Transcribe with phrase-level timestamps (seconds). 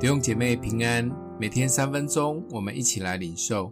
[0.00, 3.68] 弟兄姐妹平安，每天三分钟，我们一起来领受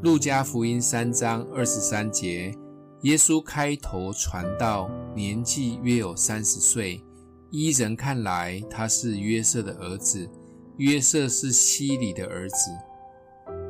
[0.00, 2.54] 路加福音三章二十三节。
[3.02, 7.02] 耶稣开头传道，年纪约有三十岁。
[7.50, 10.30] 依人看来，他是约瑟的儿子，
[10.76, 12.70] 约瑟是希里的儿子。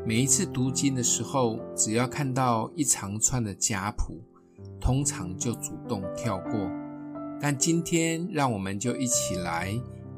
[0.04, 4.20] 每一次读经的时候，只要看到一长串的家谱，
[4.78, 6.70] 通常就主动跳过。
[7.40, 9.74] 但今天，让我们就一起来。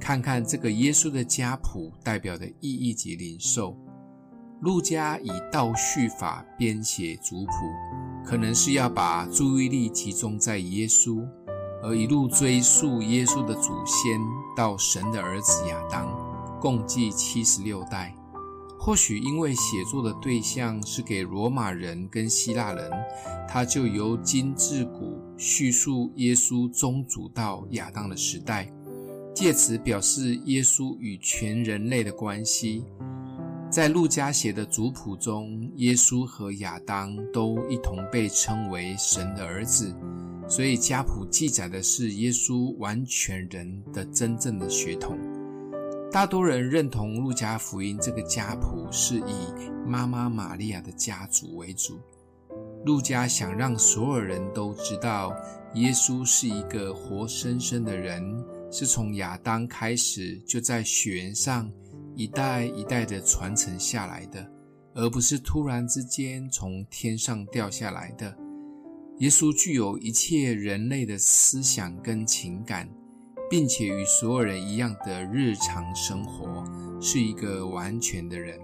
[0.09, 3.77] 看看这个耶稣的家谱代表的意义及领受。
[4.62, 7.52] 路加以倒叙法编写族谱，
[8.24, 11.23] 可能是要把注意力集中在耶稣，
[11.82, 14.18] 而一路追溯耶稣的祖先
[14.56, 16.09] 到神的儿子亚当，
[16.59, 18.15] 共计七十六代。
[18.79, 22.90] 或许因为写作的对象是给罗马人跟希腊人，
[23.46, 28.73] 他就由今至古叙述耶稣宗祖到亚当的时代。
[29.38, 32.83] 借此表示耶稣与全人类的关系。
[33.71, 39.95] 在路加写的族谱中，耶稣和亚当都一同被称为神的儿子，
[40.49, 45.16] 所以家谱记载的是耶稣完全人的真正的血统。
[46.10, 49.55] 大多人认同路加福音这个家谱是以
[49.87, 51.96] 妈妈玛利亚的家族为主。
[52.84, 55.32] 路加想让所有人都知道，
[55.74, 58.37] 耶稣是一个活生生的人。
[58.71, 61.71] 是从亚当开始就在血缘上
[62.15, 64.47] 一代一代的传承下来的，
[64.94, 68.37] 而不是突然之间从天上掉下来的。
[69.21, 72.89] 耶稣具有一切人类的思想跟情感，
[73.50, 76.62] 并且与所有人一样的日常生活，
[77.00, 78.61] 是一个完全的人。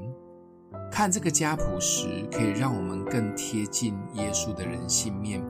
[0.93, 5.43] 看这个家谱时，可以让我们更贴近耶稣的人性面。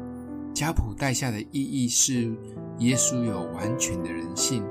[0.54, 2.32] 家谱带下的意义是。
[2.78, 4.64] 耶稣有完全的人性，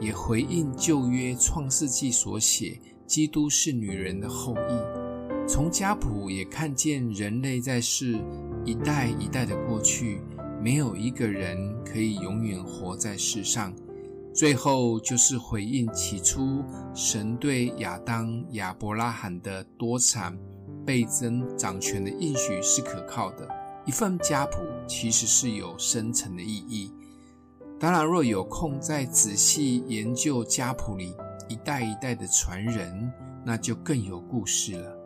[0.00, 5.48] 也回应旧约创世纪所写，基督是女人的后裔。
[5.48, 8.16] 从家谱也看见人类在世
[8.64, 10.22] 一代一代的过去，
[10.62, 13.74] 没有一个人可以永远活在世上。
[14.32, 16.64] 最后就是回应起初
[16.94, 20.38] 神对亚当、亚伯拉罕的多产、
[20.86, 23.46] 倍增、掌权的应许是可靠的。
[23.84, 26.90] 一份家谱其实是有深层的意义。
[27.82, 31.16] 当然，若有空再仔细研究家谱里
[31.48, 33.12] 一代一代的传人，
[33.44, 34.96] 那就更有故事了。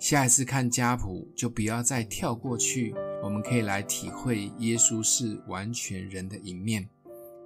[0.00, 2.92] 下一次看家谱，就不要再跳过去，
[3.22, 6.88] 我们可以来体会耶稣是完全人的一面。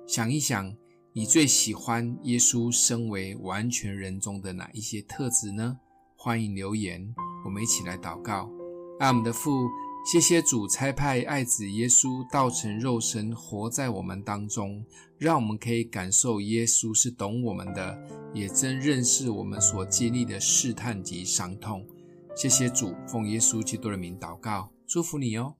[0.06, 0.74] 想一想，
[1.12, 5.76] 你最喜欢耶稣身为完全人中的哪一些特质呢？
[6.16, 7.14] 欢迎留言，
[7.44, 8.48] 我们一起来祷告。
[8.98, 9.68] 爱我们的父。
[10.02, 14.84] 谢谢主差派爱子耶稣道成肉身活在我们当中，
[15.18, 17.96] 让我们可以感受耶稣是懂我们的，
[18.34, 21.86] 也真认识我们所经历的试探及伤痛。
[22.34, 25.59] 谢谢主，奉耶稣基督的名祷告，祝福你哦。